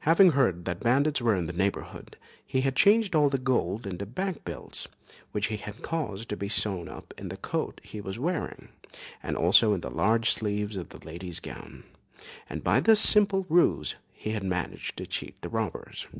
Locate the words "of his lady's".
10.74-11.38